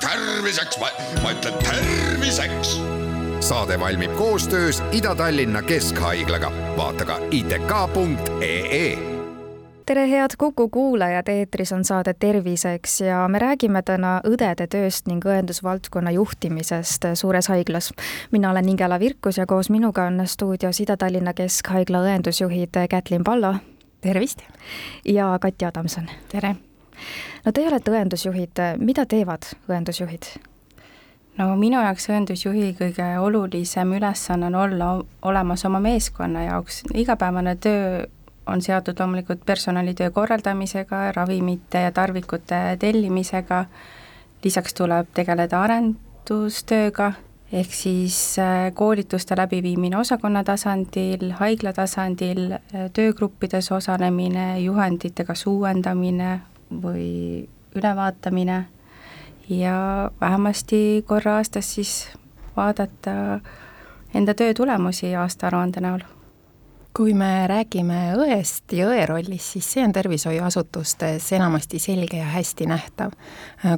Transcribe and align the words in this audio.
terviseks, 0.00 0.78
ma 1.22 1.30
ütlen 1.30 1.54
terviseks. 1.64 2.80
saade 3.40 3.80
valmib 3.80 4.16
koostöös 4.16 4.82
Ida-Tallinna 4.92 5.62
Keskhaiglaga, 5.62 6.52
vaata 6.76 7.04
ka 7.04 7.18
itk.ee 7.30 9.10
tere, 9.86 10.10
head 10.10 10.30
Kuku 10.38 10.68
kuulajad, 10.68 11.28
eetris 11.28 11.72
on 11.72 11.84
saade 11.84 12.14
Terviseks 12.14 13.00
ja 13.00 13.28
me 13.28 13.38
räägime 13.38 13.82
täna 13.82 14.20
õdede 14.26 14.68
tööst 14.70 15.10
ning 15.10 15.24
õendusvaldkonna 15.26 16.10
juhtimisest 16.14 17.08
suures 17.14 17.48
haiglas. 17.48 17.92
mina 18.30 18.50
olen 18.50 18.68
Ingela 18.68 19.00
Virkus 19.00 19.38
ja 19.38 19.46
koos 19.46 19.70
minuga 19.70 20.06
on 20.06 20.22
stuudios 20.26 20.80
Ida-Tallinna 20.80 21.34
Keskhaigla 21.34 22.04
õendusjuhid 22.06 22.86
Kätlin 22.90 23.24
Pallo. 23.24 23.54
tervist! 24.00 24.38
ja 25.04 25.38
Kati 25.40 25.64
Adamson. 25.64 26.10
tere! 26.28 26.69
No 27.44 27.52
teie 27.52 27.68
olete 27.68 27.90
õendusjuhid, 27.94 28.62
mida 28.78 29.06
teevad 29.06 29.50
õendusjuhid? 29.68 30.30
no 31.38 31.50
minu 31.56 31.80
jaoks 31.80 32.08
õendusjuhi 32.10 32.72
kõige 32.78 33.10
olulisem 33.22 33.92
ülesanne 33.96 34.50
on 34.50 34.58
olla 34.64 34.92
olemas 35.22 35.64
oma 35.64 35.80
meeskonna 35.80 36.46
jaoks, 36.48 36.82
igapäevane 36.94 37.56
töö 37.56 38.06
on 38.50 38.62
seotud 38.62 38.98
loomulikult 38.98 39.44
personalitöö 39.46 40.10
korraldamisega, 40.10 41.12
ravimite 41.12 41.78
ja 41.86 41.92
tarvikute 41.92 42.76
tellimisega, 42.78 43.64
lisaks 44.44 44.74
tuleb 44.74 45.10
tegeleda 45.14 45.60
arendustööga, 45.62 47.12
ehk 47.52 47.74
siis 47.74 48.38
äh, 48.38 48.70
koolituste 48.74 49.36
läbiviimine 49.38 49.98
osakonna 49.98 50.42
tasandil, 50.44 51.30
haigla 51.38 51.72
tasandil, 51.76 52.56
äh, 52.56 52.88
töögruppides 52.92 53.70
osalemine, 53.72 54.60
juhendite 54.64 55.24
kas 55.28 55.46
uuendamine, 55.46 56.40
või 56.70 57.48
ülevaatamine. 57.74 58.64
Ja 59.48 60.10
vähemasti 60.20 61.04
korra 61.06 61.36
aastas 61.36 61.74
siis 61.74 62.08
vaadata 62.56 63.40
enda 64.14 64.34
töö 64.34 64.54
tulemusi 64.54 65.14
aastaaruande 65.16 65.80
näol. 65.80 66.04
Kui 66.96 67.14
me 67.14 67.46
räägime 67.46 68.16
õest 68.18 68.72
ja 68.74 68.88
õe 68.90 69.04
rollist, 69.06 69.54
siis 69.54 69.66
see 69.74 69.82
on 69.86 69.92
tervishoiuasutustes 69.94 71.28
enamasti 71.32 71.78
selge 71.78 72.18
ja 72.18 72.26
hästi 72.34 72.66
nähtav, 72.66 73.14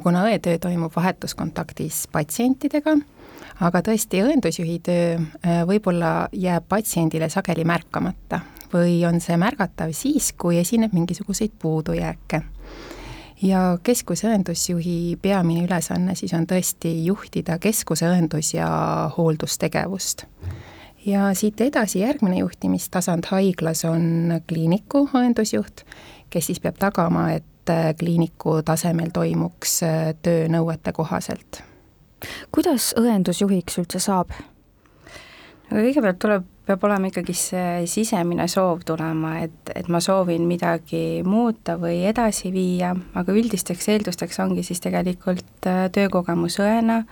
kuna 0.03 0.23
õetöö 0.29 0.57
toimub 0.61 0.95
vahetuskontaktis 0.95 2.07
patsientidega, 2.11 2.95
aga 3.61 3.83
tõesti, 3.85 4.23
õendusjuhi 4.25 4.79
töö 4.85 5.13
äh, 5.19 5.61
võib-olla 5.69 6.27
jääb 6.33 6.65
patsiendile 6.69 7.29
sageli 7.29 7.65
märkamata 7.69 8.41
või 8.73 9.01
on 9.07 9.21
see 9.21 9.37
märgatav 9.37 9.93
siis, 9.95 10.33
kui 10.37 10.57
esineb 10.59 10.93
mingisuguseid 10.93 11.53
puudujääke 11.61 12.41
ja 13.43 13.77
keskuse 13.83 14.27
õendusjuhi 14.31 15.17
peamine 15.21 15.65
ülesanne 15.67 16.15
siis 16.15 16.33
on 16.33 16.45
tõesti 16.49 16.91
juhtida 17.05 17.59
keskuse 17.59 18.07
õendus- 18.07 18.53
ja 18.55 18.69
hooldustegevust. 19.17 20.25
ja 21.05 21.33
siit 21.33 21.61
edasi 21.61 21.99
järgmine 21.99 22.37
juhtimistasand 22.37 23.25
haiglas 23.31 23.85
on 23.85 24.41
kliiniku 24.47 25.09
õendusjuht, 25.13 25.83
kes 26.29 26.45
siis 26.45 26.59
peab 26.59 26.77
tagama, 26.79 27.31
et 27.31 27.43
kliiniku 27.99 28.61
tasemel 28.63 29.09
toimuks 29.13 29.79
töö 30.21 30.47
nõuete 30.47 30.91
kohaselt. 30.91 31.63
kuidas 32.51 32.93
õendusjuhiks 32.97 33.77
üldse 33.77 33.99
saab? 33.99 34.31
kõigepealt 35.69 36.19
tuleb 36.19 36.52
peab 36.67 36.83
olema 36.87 37.09
ikkagi 37.09 37.35
see 37.35 37.83
sisemine 37.91 38.45
soov 38.51 38.85
tulema, 38.87 39.35
et, 39.43 39.71
et 39.75 39.89
ma 39.91 39.99
soovin 40.03 40.45
midagi 40.47 41.21
muuta 41.27 41.75
või 41.79 42.03
edasi 42.07 42.53
viia, 42.55 42.93
aga 43.19 43.35
üldisteks 43.35 43.89
eeldusteks 43.91 44.39
ongi 44.43 44.63
siis 44.63 44.79
tegelikult 44.83 45.67
äh, 45.67 45.85
töökogemus 45.93 46.59
õena, 46.63 47.03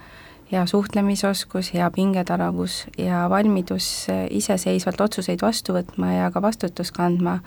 hea 0.51 0.63
suhtlemisoskus, 0.67 1.73
hea 1.75 1.87
pingetaravus 1.95 2.85
ja 2.99 3.25
valmidus 3.31 3.91
äh, 4.11 4.25
iseseisvalt 4.39 5.03
otsuseid 5.07 5.43
vastu 5.43 5.75
võtma 5.75 6.15
ja 6.15 6.31
ka 6.31 6.43
vastutust 6.43 6.95
kandma, 6.95 7.39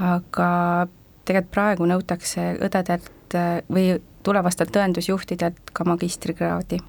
aga 0.00 0.50
tegelikult 1.26 1.52
praegu 1.52 1.88
nõutakse 1.90 2.54
õdedelt 2.64 3.36
äh, 3.36 3.58
või 3.68 3.98
tulevastelt 4.24 4.72
tõendusjuhtidelt 4.72 5.74
ka 5.76 5.84
magistrikraadi 5.84 6.80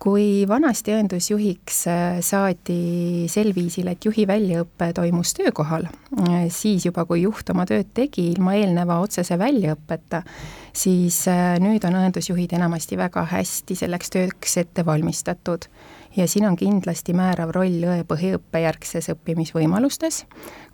kui 0.00 0.46
vanasti 0.48 0.94
õendusjuhiks 0.96 1.80
äh, 1.90 2.20
saadi 2.24 3.26
sel 3.28 3.52
viisil, 3.56 3.90
et 3.92 4.06
juhi 4.08 4.24
väljaõpe 4.28 4.90
toimus 4.96 5.34
töökohal, 5.36 5.86
äh, 6.22 6.46
siis 6.52 6.86
juba, 6.88 7.04
kui 7.08 7.24
juht 7.26 7.52
oma 7.52 7.66
tööd 7.68 7.92
tegi 7.96 8.30
ilma 8.32 8.56
eelneva 8.56 9.00
otsese 9.04 9.36
väljaõppeta, 9.40 10.22
siis 10.72 11.20
äh, 11.28 11.58
nüüd 11.62 11.84
on 11.88 11.98
õendusjuhid 12.00 12.56
enamasti 12.56 12.98
väga 13.00 13.26
hästi 13.34 13.76
selleks 13.82 14.14
tööks 14.16 14.56
ette 14.64 14.86
valmistatud 14.88 15.68
ja 16.16 16.26
siin 16.28 16.46
on 16.46 16.56
kindlasti 16.56 17.14
määrav 17.14 17.52
roll 17.54 17.84
õe 17.86 18.02
põhiõppe 18.08 18.62
järgses 18.64 19.10
õppimisvõimalustes, 19.12 20.24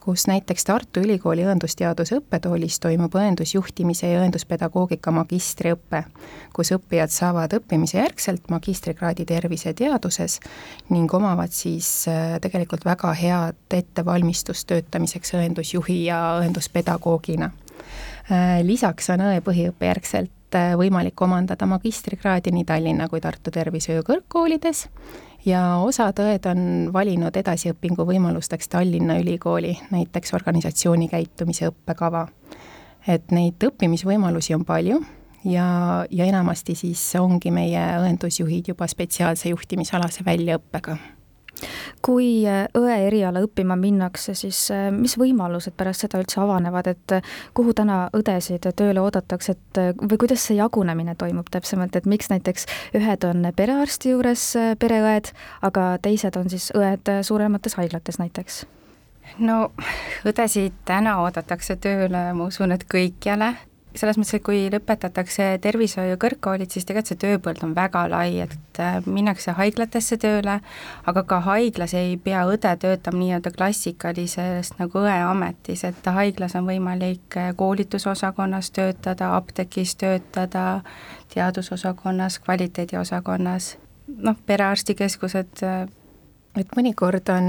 kus 0.00 0.26
näiteks 0.30 0.64
Tartu 0.64 1.02
Ülikooli 1.02 1.44
õendusteaduse 1.46 2.20
õppetoolis 2.20 2.78
toimub 2.80 3.14
õendusjuhtimise 3.18 4.12
ja 4.12 4.22
õenduspedagoogika 4.22 5.12
magistriõpe, 5.12 6.04
kus 6.56 6.72
õppijad 6.76 7.12
saavad 7.12 7.56
õppimise 7.58 7.98
järgselt 7.98 8.48
magistrikraadi 8.50 9.26
terviseteaduses 9.26 10.38
ning 10.94 11.14
omavad 11.14 11.52
siis 11.52 11.90
äh, 12.08 12.38
tegelikult 12.40 12.86
väga 12.86 13.12
head 13.18 13.78
ettevalmistust 13.80 14.68
töötamiseks 14.70 15.34
õendusjuhi 15.36 16.04
ja 16.06 16.22
õenduspedagoogina. 16.40 17.50
Äh, 18.30 18.62
lisaks 18.66 19.10
on 19.10 19.26
õe 19.26 19.42
põhiõppe 19.44 19.90
järgselt 19.90 20.30
äh, 20.30 20.35
võimalik 20.78 21.20
omandada 21.22 21.66
magistrikraadi 21.66 22.52
nii 22.54 22.64
Tallinna 22.68 23.08
kui 23.08 23.20
Tartu 23.20 23.50
Tervishoiu 23.54 24.04
kõrgkoolides 24.06 24.86
ja 25.46 25.62
osad 25.82 26.18
õed 26.22 26.48
on 26.50 26.62
valinud 26.92 27.36
edasiõpingu 27.36 28.06
võimalusteks 28.08 28.70
Tallinna 28.72 29.18
Ülikooli, 29.22 29.76
näiteks 29.90 30.34
organisatsiooni 30.34 31.08
käitumise 31.12 31.70
õppekava. 31.70 32.26
et 33.08 33.30
neid 33.30 33.62
õppimisvõimalusi 33.62 34.54
on 34.54 34.64
palju 34.64 34.98
ja, 35.44 36.06
ja 36.10 36.24
enamasti 36.24 36.74
siis 36.74 37.02
ongi 37.20 37.50
meie 37.50 37.84
õendusjuhid 38.00 38.72
juba 38.72 38.86
spetsiaalse 38.90 39.48
juhtimisalase 39.48 40.24
väljaõppega 40.26 40.96
kui 42.04 42.46
äh, 42.48 42.66
õe 42.76 42.96
eriala 43.06 43.40
õppima 43.44 43.76
minnakse, 43.80 44.34
siis 44.38 44.58
äh, 44.74 44.88
mis 44.94 45.16
võimalused 45.18 45.76
pärast 45.76 46.04
seda 46.04 46.20
üldse 46.22 46.40
avanevad, 46.42 46.90
et 46.92 47.16
äh, 47.18 47.34
kuhu 47.56 47.74
täna 47.76 48.06
õdesid 48.16 48.68
tööle 48.76 49.02
oodatakse, 49.02 49.56
et 49.56 49.82
või 50.00 50.20
kuidas 50.20 50.46
see 50.46 50.58
jagunemine 50.60 51.16
toimub 51.18 51.50
täpsemalt, 51.52 51.96
et 51.96 52.06
miks 52.06 52.30
näiteks 52.32 52.68
ühed 52.96 53.26
on 53.28 53.50
perearsti 53.56 54.14
juures 54.14 54.48
pereõed, 54.80 55.32
aga 55.66 55.90
teised 56.02 56.36
on 56.38 56.50
siis 56.52 56.70
õed 56.76 57.10
suuremates 57.26 57.78
haiglates 57.80 58.20
näiteks? 58.22 58.64
no 59.42 59.72
õdesid 60.26 60.76
täna 60.86 61.16
oodatakse 61.24 61.76
tööle, 61.82 62.28
ma 62.36 62.46
usun, 62.46 62.72
et 62.76 62.86
kõikjale 62.90 63.54
selles 63.96 64.18
mõttes, 64.18 64.36
et 64.38 64.44
kui 64.44 64.66
lõpetatakse 64.72 65.48
tervishoiu 65.62 66.16
kõrgkoolid, 66.20 66.70
siis 66.72 66.86
tegelikult 66.88 67.12
see 67.12 67.20
tööpõld 67.22 67.62
on 67.66 67.74
väga 67.76 68.04
lai, 68.10 68.40
et 68.44 68.80
äh, 68.82 68.98
minnakse 69.06 69.54
haiglatesse 69.56 70.18
tööle, 70.22 70.58
aga 71.06 71.24
ka 71.28 71.40
haiglas 71.46 71.94
ei 71.98 72.16
pea 72.22 72.44
õde 72.48 72.72
töötama 72.82 73.20
nii-öelda 73.22 73.52
klassikalises 73.56 74.72
nagu 74.80 75.02
õeametis, 75.02 75.84
et 75.88 76.10
haiglas 76.18 76.56
on 76.58 76.68
võimalik 76.68 77.38
äh, 77.40 77.52
koolitusosakonnas 77.56 78.70
töötada, 78.76 79.34
apteegis 79.36 79.96
töötada, 80.00 80.66
teadusosakonnas, 81.34 82.40
kvaliteediosakonnas, 82.44 83.76
noh, 84.22 84.36
perearstikeskused 84.46 85.64
äh, 85.66 85.86
et 86.60 86.76
mõnikord 86.76 87.30
on, 87.32 87.48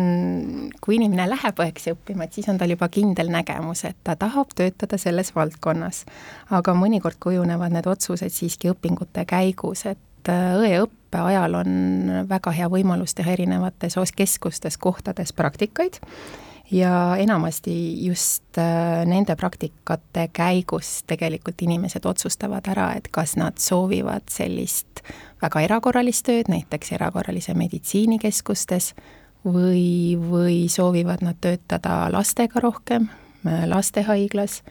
kui 0.83 0.97
inimene 0.97 1.27
läheb 1.29 1.61
õeks 1.63 1.89
õppima, 1.93 2.27
et 2.27 2.37
siis 2.37 2.49
on 2.51 2.59
tal 2.59 2.73
juba 2.73 2.89
kindel 2.93 3.31
nägemus, 3.33 3.83
et 3.89 3.97
ta 4.03 4.17
tahab 4.19 4.53
töötada 4.55 4.99
selles 5.01 5.33
valdkonnas. 5.35 6.05
aga 6.49 6.73
mõnikord 6.73 7.19
kujunevad 7.19 7.75
need 7.75 7.87
otsused 7.87 8.33
siiski 8.33 8.71
õpingute 8.71 9.25
käigus, 9.25 9.85
et 9.85 10.31
äh, 10.31 10.57
õeõppe 10.57 11.21
ajal 11.23 11.61
on 11.61 11.71
väga 12.29 12.51
hea 12.51 12.67
võimalus 12.69 13.15
teha 13.15 13.31
erinevates 13.37 13.97
keskustes, 14.15 14.77
kohtades 14.77 15.33
praktikaid 15.33 16.01
ja 16.71 17.15
enamasti 17.17 18.05
just 18.05 18.57
äh, 18.57 19.05
nende 19.05 19.35
praktikate 19.35 20.27
käigus 20.33 21.03
tegelikult 21.07 21.61
inimesed 21.61 22.05
otsustavad 22.05 22.67
ära, 22.67 22.91
et 22.97 23.07
kas 23.11 23.37
nad 23.39 23.57
soovivad 23.61 24.27
sellist 24.31 25.03
väga 25.41 25.61
erakorralist 25.63 26.25
tööd, 26.27 26.51
näiteks 26.51 26.91
erakorralise 26.97 27.53
meditsiinikeskustes, 27.55 28.93
või, 29.45 30.17
või 30.19 30.67
soovivad 30.69 31.23
nad 31.23 31.39
töötada 31.41 32.07
lastega 32.11 32.59
rohkem, 32.59 33.07
lastehaiglas, 33.65 34.61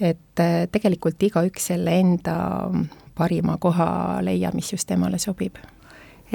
et 0.00 0.40
äh, 0.40 0.66
tegelikult 0.70 1.22
igaüks 1.22 1.70
selle 1.72 1.98
enda 2.00 2.36
parima 3.14 3.58
koha 3.58 4.20
leiab, 4.22 4.54
mis 4.54 4.72
just 4.72 4.88
temale 4.90 5.18
sobib 5.22 5.58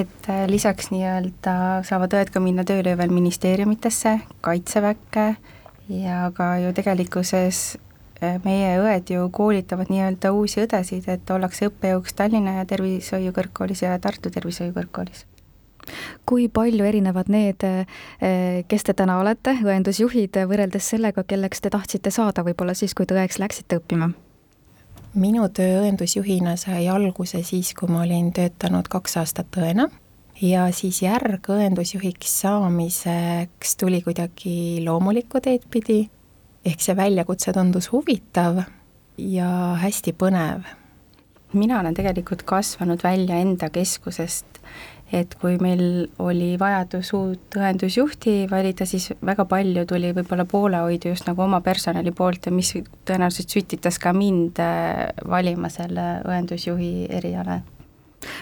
et 0.02 0.30
äh, 0.30 0.46
lisaks 0.50 0.92
nii-öelda 0.94 1.56
saavad 1.88 2.16
õed 2.20 2.34
ka 2.34 2.42
minna 2.44 2.66
tööle 2.68 2.96
veel 2.98 3.14
ministeeriumitesse, 3.14 4.18
kaitseväkke 4.46 5.28
ja 5.94 6.26
ka 6.36 6.56
ju 6.64 6.74
tegelikkuses 6.78 7.78
meie 8.44 8.74
õed 8.82 9.14
ju 9.14 9.30
koolitavad 9.32 9.88
nii-öelda 9.88 10.34
uusi 10.36 10.66
õdesid, 10.66 11.08
et 11.08 11.32
ollakse 11.32 11.70
õppejõuks 11.70 12.18
Tallinna 12.20 12.66
Tervishoiu 12.68 13.32
Kõrgkoolis 13.36 13.86
ja 13.86 13.96
Tartu 14.04 14.32
Tervishoiu 14.34 14.76
Kõrgkoolis 14.76 15.24
kui 16.30 16.48
palju 16.54 16.86
erinevad 16.86 17.30
need, 17.34 17.64
eh, 17.64 18.64
kes 18.68 18.84
te 18.84 18.94
täna 18.94 19.20
olete, 19.20 19.56
õendusjuhid, 19.64 20.38
võrreldes 20.50 20.90
sellega, 20.94 21.24
kelleks 21.24 21.62
te 21.62 21.70
tahtsite 21.74 22.12
saada 22.12 22.44
võib-olla 22.46 22.76
siis, 22.78 22.94
kui 22.94 23.06
te 23.06 23.18
õeks 23.18 23.40
läksite 23.40 23.80
õppima? 23.80 24.12
Minu 25.18 25.48
töö 25.50 25.82
õendusjuhina 25.84 26.56
sai 26.60 26.88
alguse 26.92 27.42
siis, 27.44 27.74
kui 27.78 27.90
ma 27.90 28.04
olin 28.04 28.32
töötanud 28.36 28.90
kaks 28.92 29.18
aastat 29.22 29.58
õena 29.58 29.88
ja 30.42 30.68
siis 30.76 31.02
järg 31.04 31.50
õendusjuhiks 31.52 32.36
saamiseks 32.44 33.76
tuli 33.80 34.02
kuidagi 34.06 34.84
loomulikku 34.86 35.42
teed 35.44 35.66
pidi, 35.72 36.04
ehk 36.66 36.84
see 36.84 36.96
väljakutse 36.98 37.54
tundus 37.56 37.90
huvitav 37.94 38.64
ja 39.18 39.50
hästi 39.82 40.14
põnev. 40.14 40.64
mina 41.54 41.80
olen 41.80 41.94
tegelikult 41.94 42.44
kasvanud 42.44 43.04
välja 43.04 43.40
enda 43.42 43.70
keskusest 43.70 44.60
et 45.14 45.34
kui 45.42 45.58
meil 45.62 45.82
oli 46.22 46.52
vajadus 46.60 47.12
uut 47.18 47.58
õendusjuhti 47.58 48.44
valida, 48.52 48.86
siis 48.90 49.10
väga 49.26 49.46
palju 49.50 49.86
tuli 49.90 50.12
võib-olla 50.16 50.46
poolehoidu 50.50 51.14
just 51.14 51.28
nagu 51.30 51.44
oma 51.46 51.62
personali 51.66 52.14
poolt 52.16 52.50
ja 52.50 52.54
mis 52.54 52.74
tõenäoliselt 53.08 53.56
sütitas 53.56 54.00
ka 54.02 54.14
mind 54.14 54.62
äh, 54.64 55.10
valima 55.30 55.72
selle 55.74 56.22
õendusjuhi 56.28 57.10
eriala. 57.10 57.62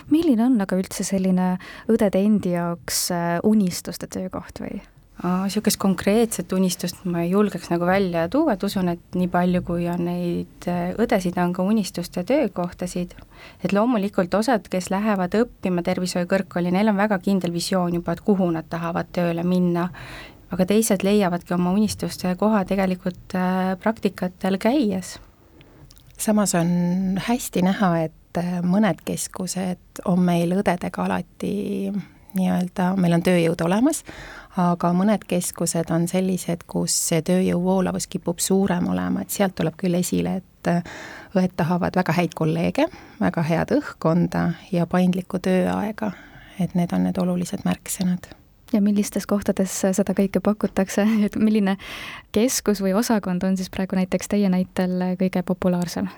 milline 0.10 0.44
on 0.44 0.62
aga 0.62 0.76
üldse 0.76 1.04
selline 1.08 1.56
õdede 1.88 2.20
endi 2.20 2.56
jaoks 2.58 3.08
äh, 3.16 3.40
unistuste 3.44 4.08
töökoht 4.12 4.64
või? 4.64 4.82
Niisugust 5.24 5.80
konkreetset 5.82 6.52
unistust 6.54 7.06
ma 7.10 7.24
ei 7.24 7.32
julgeks 7.32 7.72
nagu 7.72 7.86
välja 7.90 8.28
tuua, 8.30 8.54
et 8.54 8.64
usun, 8.64 8.92
et 8.92 9.18
nii 9.18 9.30
palju, 9.34 9.64
kui 9.66 9.88
on 9.90 10.04
neid 10.06 10.68
äh, 10.70 10.92
õdesid, 10.94 11.40
on 11.42 11.54
ka 11.58 11.66
unistuste 11.66 12.24
töökohtasid. 12.24 13.16
et 13.64 13.74
loomulikult 13.74 14.34
osad, 14.34 14.68
kes 14.70 14.90
lähevad 14.94 15.34
õppima 15.34 15.82
tervishoiukõrgkooli, 15.84 16.72
neil 16.72 16.90
on 16.94 16.98
väga 16.98 17.18
kindel 17.20 17.54
visioon 17.54 17.98
juba, 17.98 18.14
et 18.14 18.22
kuhu 18.22 18.50
nad 18.54 18.70
tahavad 18.70 19.10
tööle 19.14 19.44
minna, 19.44 19.90
aga 20.52 20.66
teised 20.66 21.04
leiavadki 21.04 21.54
oma 21.54 21.74
unistuste 21.74 22.36
koha 22.38 22.64
tegelikult 22.66 23.36
äh, 23.36 23.74
praktikatel 23.82 24.58
käies. 24.62 25.18
samas 26.18 26.54
on 26.56 27.18
hästi 27.26 27.66
näha, 27.66 27.92
et 28.06 28.38
äh, 28.38 28.62
mõned 28.62 29.02
keskused 29.06 30.06
on 30.06 30.22
meil 30.22 30.54
õdedega 30.54 31.10
alati 31.10 31.90
nii-öelda, 32.36 32.92
meil 33.00 33.18
on 33.18 33.24
tööjõud 33.26 33.62
olemas, 33.66 34.04
aga 34.58 34.92
mõned 34.96 35.24
keskused 35.30 35.92
on 35.94 36.08
sellised, 36.10 36.66
kus 36.68 36.96
see 37.10 37.22
tööjõu 37.26 37.62
voolavus 37.64 38.08
kipub 38.12 38.42
suurem 38.44 38.90
olema, 38.92 39.24
et 39.24 39.34
sealt 39.34 39.56
tuleb 39.58 39.78
küll 39.80 40.00
esile, 40.00 40.40
et 40.42 40.72
äh, 40.72 40.98
õed 41.38 41.54
tahavad 41.60 41.96
väga 41.96 42.18
häid 42.18 42.36
kolleege, 42.38 42.88
väga 43.22 43.46
head 43.48 43.76
õhkkonda 43.78 44.50
ja 44.72 44.88
paindlikku 44.90 45.40
tööaega. 45.40 46.12
et 46.60 46.74
need 46.74 46.90
on 46.94 47.04
need 47.06 47.18
olulised 47.22 47.62
märksõnad 47.66 48.32
ja 48.74 48.82
millistes 48.82 49.28
kohtades 49.30 49.74
seda 49.94 50.16
kõike 50.18 50.42
pakutakse, 50.44 51.06
et 51.26 51.36
milline 51.36 51.78
keskus 52.36 52.82
või 52.82 52.96
osakond 52.98 53.44
on 53.44 53.58
siis 53.58 53.70
praegu 53.70 53.96
näiteks 53.96 54.34
teie 54.34 54.50
näitel 54.50 54.98
kõige 55.22 55.44
populaarsem? 55.46 56.10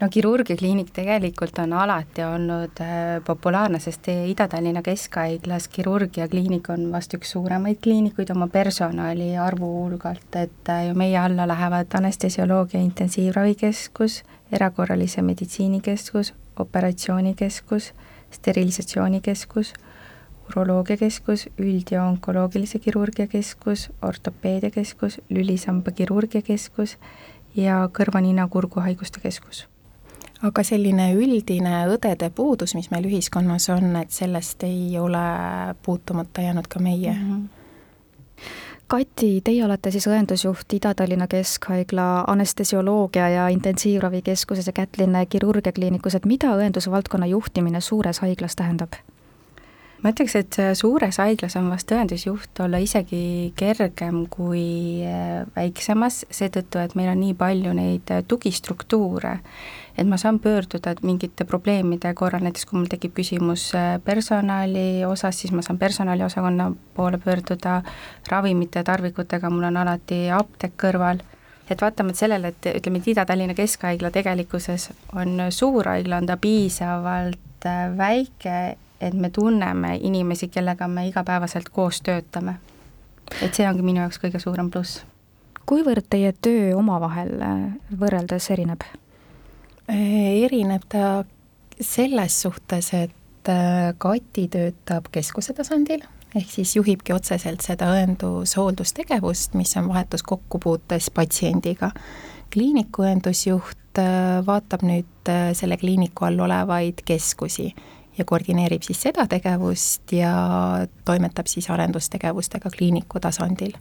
No 0.00 0.08
kirurgiakliinik 0.08 0.90
tegelikult 0.96 1.58
on 1.60 1.72
alati 1.76 2.24
olnud 2.24 2.80
äh, 2.80 3.20
populaarne, 3.24 3.80
sest 3.82 4.08
Ida-Tallinna 4.08 4.82
Keskhaiglas 4.82 5.68
kirurgiakliinik 5.68 6.70
on 6.72 6.88
vast 6.92 7.14
üks 7.16 7.34
suuremaid 7.34 7.80
kliinikuid 7.84 8.32
oma 8.34 8.48
personali 8.48 9.34
arvu 9.38 9.68
hulgalt, 9.76 10.28
et 10.40 10.72
äh, 10.72 10.86
ju 10.88 10.96
meie 10.98 11.18
alla 11.20 11.48
lähevad 11.48 11.92
anestesioloogia 12.00 12.80
intensiivravikeskus, 12.80 14.22
erakorralise 14.52 15.22
meditsiinikeskus, 15.22 16.32
operatsioonikeskus, 16.60 17.92
sterilisatsioonikeskus, 18.30 19.74
uroloogiakeskus, 20.50 21.48
üld- 21.60 21.92
ja 21.92 22.04
onkoloogilise 22.04 22.78
kirurgia 22.78 23.26
keskus, 23.30 23.90
ortopeediakeskus, 24.02 25.20
lülisamba 25.28 25.92
kirurgiakeskus 25.92 26.96
ja 27.54 27.84
kõrva-nina-kurguhaiguste 27.92 29.22
keskus 29.22 29.69
aga 30.42 30.62
selline 30.64 31.12
üldine 31.14 31.84
õdede 31.92 32.30
puudus, 32.34 32.74
mis 32.74 32.90
meil 32.90 33.08
ühiskonnas 33.10 33.68
on, 33.74 33.94
et 34.00 34.10
sellest 34.10 34.62
ei 34.64 34.98
ole 34.98 35.24
puutumata 35.82 36.42
jäänud 36.42 36.68
ka 36.68 36.80
meie 36.80 37.12
mm. 37.12 37.32
-hmm. 37.32 37.48
Kati, 38.90 39.40
teie 39.44 39.64
olete 39.64 39.90
siis 39.94 40.06
õendusjuht 40.10 40.72
Ida-Tallinna 40.74 41.28
Keskhaigla 41.30 42.24
anestesioloogia 42.26 43.28
ja 43.28 43.48
intensiivravikeskuses 43.48 44.66
ja 44.66 44.72
Kätlinna 44.72 45.26
kirurgiakliinikus, 45.26 46.14
et 46.14 46.26
mida 46.26 46.50
õendusvaldkonna 46.56 47.26
juhtimine 47.26 47.80
suures 47.80 48.18
haiglas 48.18 48.56
tähendab? 48.56 48.92
Ma 50.02 50.12
ütleks, 50.14 50.34
et 50.38 50.56
suures 50.78 51.18
haiglas 51.20 51.56
on 51.60 51.68
vast 51.72 51.92
õendusjuht 51.92 52.62
olla 52.64 52.80
isegi 52.80 53.52
kergem 53.58 54.24
kui 54.32 55.02
äh, 55.04 55.44
väiksemas, 55.56 56.24
seetõttu 56.32 56.80
et 56.80 56.96
meil 56.98 57.10
on 57.12 57.20
nii 57.20 57.36
palju 57.38 57.74
neid 57.76 58.12
tugistruktuure. 58.28 59.38
Et 59.98 60.06
ma 60.08 60.16
saan 60.16 60.38
pöörduda 60.40 60.94
mingite 61.04 61.44
probleemide 61.44 62.14
korral, 62.16 62.44
näiteks 62.46 62.64
kui 62.68 62.78
mul 62.78 62.88
tekib 62.88 63.12
küsimus 63.18 63.70
äh, 63.76 63.98
personali 64.04 65.04
osas, 65.04 65.42
siis 65.42 65.52
ma 65.52 65.64
saan 65.66 65.78
personaliosakonna 65.78 66.70
poole 66.96 67.20
pöörduda, 67.20 67.82
ravimite 68.30 68.80
ja 68.80 68.88
tarvikutega 68.88 69.50
mul 69.52 69.68
on 69.68 69.80
alati 69.82 70.22
apteek 70.32 70.78
kõrval, 70.80 71.20
et 71.70 71.82
vaatamata 71.82 72.24
sellele, 72.24 72.54
et 72.54 72.70
ütleme, 72.72 73.02
et 73.02 73.10
Ida-Tallinna 73.12 73.54
Keskhaigla 73.58 74.10
tegelikkuses 74.14 74.90
on 75.12 75.50
suur 75.54 75.90
haigla, 75.92 76.22
on 76.22 76.30
ta 76.30 76.38
piisavalt 76.40 77.68
äh, 77.68 77.90
väike, 77.98 78.60
et 79.00 79.14
me 79.14 79.30
tunneme 79.30 79.96
inimesi, 80.00 80.48
kellega 80.48 80.88
me 80.88 81.06
igapäevaselt 81.08 81.68
koos 81.68 82.00
töötame. 82.00 82.54
et 83.42 83.54
see 83.54 83.66
ongi 83.68 83.82
minu 83.86 84.02
jaoks 84.02 84.18
kõige 84.18 84.40
suurem 84.42 84.70
pluss. 84.70 85.04
kuivõrd 85.66 86.08
teie 86.10 86.32
töö 86.42 86.74
omavahel 86.76 87.36
äh, 87.40 87.58
võrreldes 88.00 88.50
erineb? 88.50 88.84
Äh, 89.90 90.44
erineb 90.44 90.86
ta 90.88 91.24
selles 91.80 92.40
suhtes, 92.42 92.92
et 92.94 93.48
äh, 93.48 93.92
Kati 93.98 94.48
töötab 94.48 95.08
keskuse 95.12 95.54
tasandil, 95.54 96.02
ehk 96.34 96.50
siis 96.50 96.74
juhibki 96.76 97.14
otseselt 97.14 97.62
seda 97.64 97.92
õendushooldustegevust, 97.94 99.54
mis 99.54 99.76
on 99.76 99.88
vahetus 99.88 100.22
kokkupuutes 100.22 101.10
patsiendiga. 101.14 101.92
kliiniku 102.50 103.06
õendusjuht 103.06 103.98
vaatab 104.46 104.82
nüüd 104.82 105.30
selle 105.54 105.76
kliiniku 105.76 106.24
all 106.26 106.38
olevaid 106.38 107.02
keskusi 107.06 107.68
ja 108.18 108.24
koordineerib 108.24 108.82
siis 108.82 109.02
seda 109.02 109.26
tegevust 109.30 110.12
ja 110.12 110.34
toimetab 111.04 111.46
siis 111.46 111.70
arendustegevustega 111.70 112.70
kliiniku 112.76 113.20
tasandil 113.20 113.76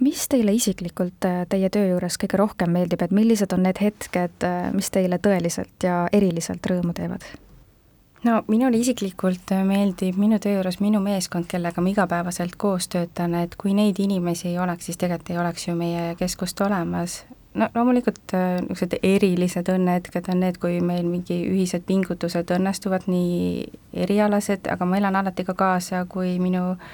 mis 0.00 0.28
teile 0.30 0.52
isiklikult 0.54 1.26
äh, 1.26 1.42
teie 1.50 1.70
töö 1.74 1.88
juures 1.92 2.18
kõige 2.20 2.38
rohkem 2.38 2.72
meeldib, 2.74 3.02
et 3.02 3.14
millised 3.14 3.52
on 3.54 3.64
need 3.66 3.80
hetked, 3.82 4.38
äh, 4.46 4.70
mis 4.74 4.90
teile 4.94 5.18
tõeliselt 5.22 5.84
ja 5.84 6.06
eriliselt 6.12 6.66
rõõmu 6.66 6.94
teevad? 6.96 7.26
no 8.24 8.40
minule 8.50 8.78
isiklikult 8.78 9.52
äh, 9.54 9.64
meeldib 9.66 10.18
minu 10.18 10.38
töö 10.42 10.58
juures 10.58 10.80
minu 10.82 11.00
meeskond, 11.02 11.48
kellega 11.50 11.82
ma 11.82 11.92
igapäevaselt 11.92 12.56
koos 12.58 12.88
töötan, 12.92 13.34
et 13.42 13.56
kui 13.58 13.74
neid 13.74 13.98
inimesi 14.02 14.52
ei 14.52 14.58
oleks, 14.58 14.88
siis 14.88 15.00
tegelikult 15.00 15.34
ei 15.34 15.42
oleks 15.42 15.68
ju 15.68 15.76
meie 15.78 16.14
keskust 16.18 16.60
olemas. 16.66 17.22
No 17.58 17.68
loomulikult 17.74 18.34
niisugused 18.34 18.98
erilised 19.02 19.68
õnnehetked 19.72 20.30
on 20.32 20.42
need, 20.44 20.58
kui 20.62 20.80
meil 20.84 21.06
mingi 21.10 21.42
ühised 21.50 21.84
pingutused 21.88 22.50
õnnestuvad, 22.54 23.06
nii 23.10 23.68
erialased, 24.06 24.70
aga 24.70 24.88
ma 24.88 24.98
elan 25.00 25.18
alati 25.18 25.46
ka 25.48 25.56
kaasa, 25.58 26.04
kui 26.10 26.36
minu 26.42 26.70
äh, 26.72 26.90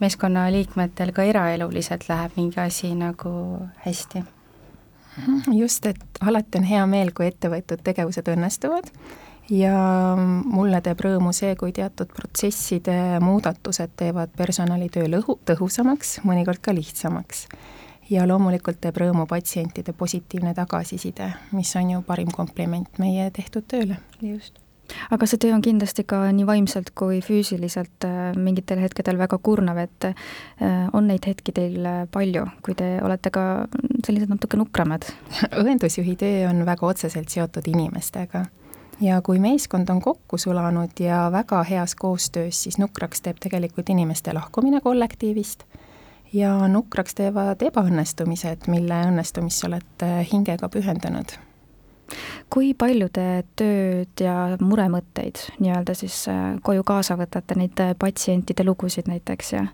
meeskonnaliikmetel 0.00 1.12
ka 1.12 1.24
eraeluliselt 1.28 2.08
läheb 2.08 2.36
mingi 2.36 2.60
asi 2.60 2.94
nagu 2.94 3.32
hästi. 3.86 4.24
just, 5.52 5.86
et 5.86 6.20
alati 6.20 6.58
on 6.58 6.64
hea 6.64 6.86
meel, 6.86 7.12
kui 7.12 7.26
ette 7.28 7.50
võetud 7.52 7.82
tegevused 7.84 8.28
õnnestuvad 8.32 8.88
ja 9.52 9.74
mulle 10.16 10.80
teeb 10.80 11.02
rõõmu 11.04 11.34
see, 11.36 11.56
kui 11.58 11.74
teatud 11.76 12.12
protsesside 12.16 13.20
muudatused 13.20 13.92
teevad 13.96 14.32
personalitöö 14.36 15.10
lõhu, 15.10 15.36
tõhusamaks, 15.50 16.20
mõnikord 16.24 16.62
ka 16.62 16.74
lihtsamaks. 16.76 17.48
Ja 18.10 18.26
loomulikult 18.28 18.80
teeb 18.80 18.96
rõõmu 19.00 19.26
patsientide 19.30 19.92
positiivne 19.92 20.54
tagasiside, 20.54 21.30
mis 21.52 21.76
on 21.76 21.94
ju 21.96 22.02
parim 22.06 22.32
kompliment 22.34 22.98
meie 22.98 23.30
tehtud 23.30 23.68
tööle. 23.70 24.00
just 24.22 24.58
aga 25.10 25.26
see 25.28 25.38
töö 25.38 25.54
on 25.54 25.62
kindlasti 25.64 26.04
ka 26.08 26.22
nii 26.34 26.46
vaimselt 26.48 26.90
kui 26.98 27.20
füüsiliselt 27.24 28.06
äh, 28.06 28.32
mingitel 28.36 28.80
hetkedel 28.82 29.18
väga 29.20 29.38
kurnav, 29.38 29.78
et 29.78 30.08
äh, 30.10 30.88
on 30.92 31.06
neid 31.10 31.26
hetki 31.28 31.54
teil 31.56 31.86
äh, 31.86 32.00
palju, 32.10 32.46
kui 32.66 32.74
te 32.78 32.96
olete 33.04 33.32
ka 33.34 33.44
sellised 34.06 34.32
natuke 34.32 34.58
nukramad? 34.60 35.06
õendusjuhi 35.62 36.16
töö 36.20 36.48
on 36.50 36.64
väga 36.66 36.86
otseselt 36.86 37.30
seotud 37.30 37.68
inimestega 37.70 38.46
ja 39.00 39.20
kui 39.24 39.40
meeskond 39.42 39.88
on 39.92 40.02
kokku 40.04 40.38
sulanud 40.38 40.98
ja 41.00 41.28
väga 41.32 41.62
heas 41.70 41.94
koostöös, 41.94 42.62
siis 42.66 42.78
nukraks 42.78 43.22
teeb 43.24 43.40
tegelikult 43.40 43.88
inimeste 43.94 44.34
lahkumine 44.36 44.82
kollektiivist 44.84 45.64
ja 46.32 46.54
nukraks 46.68 47.14
teevad 47.18 47.62
ebaõnnestumised, 47.62 48.68
mille 48.70 49.04
õnnestumisse 49.10 49.68
olete 49.70 50.10
hingega 50.32 50.68
pühendunud 50.72 51.38
kui 52.50 52.72
palju 52.74 53.06
te 53.14 53.26
tööd 53.58 54.22
ja 54.22 54.56
muremõtteid 54.60 55.38
nii-öelda 55.62 55.94
siis 55.94 56.24
äh, 56.30 56.56
koju 56.66 56.82
kaasa 56.86 57.16
võtate, 57.20 57.54
neid 57.58 57.78
äh, 57.82 57.94
patsientide 57.98 58.66
lugusid 58.66 59.10
näiteks 59.10 59.52
ja? 59.54 59.68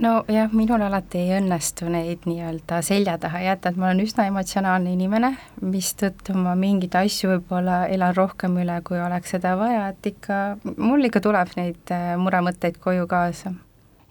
nojah, 0.00 0.52
minul 0.56 0.82
alati 0.82 1.20
ei 1.20 1.34
õnnestu 1.38 1.90
neid 1.92 2.24
nii-öelda 2.28 2.80
selja 2.86 3.18
taha 3.20 3.44
jätta, 3.44 3.70
et 3.70 3.78
ma 3.78 3.90
olen 3.90 4.02
üsna 4.06 4.26
emotsionaalne 4.30 4.94
inimene, 4.94 5.34
mistõttu 5.62 6.34
ma 6.38 6.56
mingeid 6.58 6.96
asju 6.98 7.34
võib-olla 7.34 7.84
elan 7.92 8.16
rohkem 8.16 8.56
üle, 8.62 8.80
kui 8.86 8.98
oleks 9.00 9.36
seda 9.36 9.54
vaja, 9.60 9.90
et 9.92 10.10
ikka, 10.14 10.40
mul 10.76 11.10
ikka 11.10 11.22
tuleb 11.24 11.54
neid 11.60 11.94
äh, 11.94 12.14
muremõtteid 12.20 12.80
koju 12.82 13.06
kaasa 13.10 13.54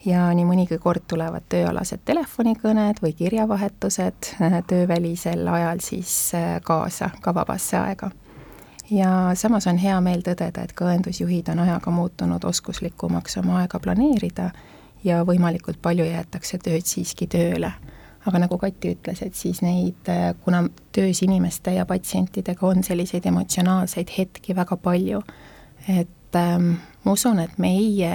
ja 0.05 0.25
nii 0.35 0.45
mõnigi 0.47 0.77
kord 0.81 1.05
tulevad 1.07 1.45
tööalased 1.49 2.03
telefonikõned 2.05 2.99
või 3.03 3.13
kirjavahetused 3.17 4.33
äh, 4.41 4.59
töövälisel 4.67 5.47
ajal 5.47 5.81
siis 5.83 6.33
äh, 6.35 6.59
kaasa 6.63 7.09
ka 7.21 7.33
vabasse 7.35 7.77
aega. 7.77 8.11
ja 8.91 9.31
samas 9.35 9.67
on 9.67 9.77
hea 9.77 10.01
meel 10.01 10.21
tõdeda, 10.21 10.63
et 10.63 10.73
ka 10.73 10.85
õendusjuhid 10.91 11.49
on 11.51 11.59
ajaga 11.59 11.91
muutunud 11.91 12.43
oskuslikumaks 12.43 13.37
oma 13.37 13.61
aega 13.61 13.79
planeerida 13.79 14.51
ja 15.03 15.23
võimalikult 15.23 15.81
palju 15.81 16.05
jäetakse 16.05 16.57
tööd 16.57 16.85
siiski 16.85 17.27
tööle. 17.27 17.71
aga 18.25 18.39
nagu 18.39 18.57
Kati 18.57 18.93
ütles, 18.95 19.21
et 19.21 19.35
siis 19.35 19.61
neid, 19.61 20.09
äh, 20.09 20.33
kuna 20.43 20.67
töös 20.91 21.21
inimeste 21.21 21.71
ja 21.71 21.85
patsientidega 21.85 22.67
on 22.67 22.83
selliseid 22.83 23.25
emotsionaalseid 23.25 24.11
hetki 24.17 24.55
väga 24.55 24.77
palju, 24.77 25.23
et 25.87 26.35
ähm, 26.35 26.75
ma 27.03 27.11
usun, 27.11 27.39
et 27.39 27.57
meie 27.57 28.13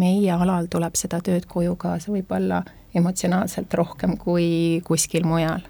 meie 0.00 0.32
alal 0.32 0.68
tuleb 0.70 0.96
seda 0.98 1.20
tööd 1.24 1.46
koju 1.50 1.76
kaasa 1.80 2.12
võib-olla 2.12 2.62
emotsionaalselt 2.96 3.74
rohkem 3.74 4.16
kui 4.18 4.80
kuskil 4.86 5.26
mujal. 5.26 5.60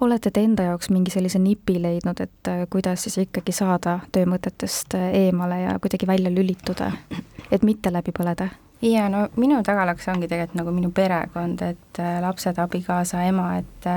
olete 0.00 0.30
te 0.30 0.42
enda 0.44 0.66
jaoks 0.68 0.90
mingi 0.90 1.12
sellise 1.14 1.38
nipi 1.38 1.78
leidnud, 1.82 2.20
et 2.20 2.50
äh, 2.50 2.66
kuidas 2.70 3.06
siis 3.06 3.18
ikkagi 3.22 3.52
saada 3.52 4.00
töömõtetest 4.12 4.98
äh, 4.98 5.08
eemale 5.24 5.60
ja 5.60 5.78
kuidagi 5.78 6.06
välja 6.06 6.32
lülituda, 6.34 6.90
et 7.50 7.62
mitte 7.62 7.92
läbi 7.92 8.12
põleda? 8.18 8.50
jaa, 8.82 9.08
no 9.08 9.28
minu 9.36 9.62
tagalaks 9.64 10.08
ongi 10.12 10.28
tegelikult 10.28 10.60
nagu 10.60 10.74
minu 10.74 10.90
perekond, 10.90 11.62
et 11.62 12.02
äh, 12.02 12.20
lapsed, 12.20 12.58
abikaasa, 12.58 13.22
ema, 13.30 13.54
et 13.62 13.90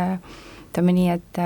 ütleme 0.69 0.93
nii, 0.93 1.09
et 1.17 1.43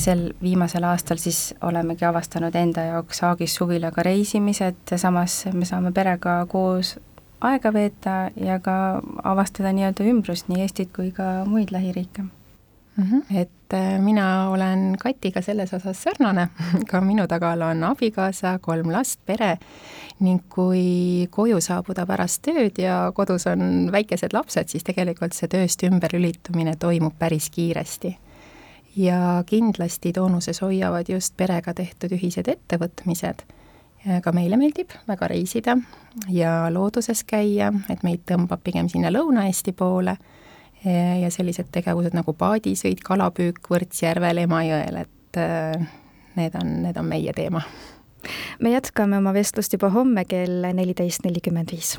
sel 0.00 0.30
viimasel 0.42 0.84
aastal 0.88 1.18
siis 1.20 1.54
olemegi 1.62 2.04
avastanud 2.08 2.54
enda 2.56 2.86
jaoks 2.86 3.20
Haagis 3.20 3.54
suvilaga 3.54 4.02
reisimised, 4.02 4.96
samas 4.96 5.42
me 5.52 5.68
saame 5.68 5.92
perega 5.92 6.38
koos 6.48 6.94
aega 7.40 7.72
veeta 7.72 8.16
ja 8.40 8.58
ka 8.60 9.02
avastada 9.24 9.72
nii-öelda 9.76 10.06
ümbrust, 10.08 10.48
nii 10.48 10.64
Eestit 10.64 10.92
kui 10.96 11.10
ka 11.12 11.44
muid 11.44 11.72
lähiriike 11.74 12.22
mm. 12.22 13.04
-hmm. 13.04 13.36
et 13.36 13.74
äh, 13.74 14.00
mina 14.00 14.50
olen 14.50 14.96
Katiga 14.98 15.42
selles 15.42 15.74
osas 15.74 16.02
sarnane 16.02 16.48
ka 16.90 17.00
minu 17.00 17.26
tagal 17.26 17.62
on 17.62 17.84
abikaasa, 17.84 18.58
kolm 18.58 18.92
last, 18.92 19.20
pere 19.26 19.58
ning 20.20 20.42
kui 20.48 21.28
koju 21.30 21.60
saabuda 21.60 22.06
pärast 22.06 22.42
tööd 22.42 22.78
ja 22.78 23.12
kodus 23.14 23.46
on 23.46 23.92
väikesed 23.92 24.32
lapsed, 24.32 24.68
siis 24.68 24.84
tegelikult 24.84 25.32
see 25.32 25.48
tööst 25.48 25.82
ümberlülitumine 25.82 26.76
toimub 26.76 27.14
päris 27.18 27.50
kiiresti 27.50 28.18
ja 28.96 29.42
kindlasti 29.46 30.12
toonuses 30.12 30.62
hoiavad 30.62 31.08
just 31.08 31.36
perega 31.36 31.74
tehtud 31.74 32.12
ühised 32.16 32.48
ettevõtmised. 32.48 33.44
ka 34.22 34.32
meile 34.32 34.56
meeldib 34.56 34.92
väga 35.08 35.28
reisida 35.28 35.76
ja 36.30 36.68
looduses 36.70 37.24
käia, 37.24 37.72
et 37.90 38.02
meid 38.06 38.22
tõmbab 38.30 38.62
pigem 38.62 38.88
sinna 38.88 39.10
Lõuna-Eesti 39.10 39.72
poole 39.72 40.16
ja 41.20 41.30
sellised 41.30 41.72
tegevused 41.72 42.14
nagu 42.14 42.32
paadisõit, 42.32 43.02
kalapüük 43.02 43.66
Võrtsjärvel, 43.70 44.44
Emajõel, 44.44 45.00
et 45.02 45.40
äh, 45.40 45.88
need 46.36 46.54
on, 46.54 46.82
need 46.82 46.96
on 46.96 47.08
meie 47.08 47.32
teema. 47.32 47.62
me 48.60 48.70
jätkame 48.70 49.18
oma 49.18 49.32
vestlust 49.34 49.72
juba 49.72 49.90
homme 49.90 50.24
kell 50.24 50.66
neliteist 50.74 51.24
nelikümmend 51.24 51.72
viis. 51.72 51.98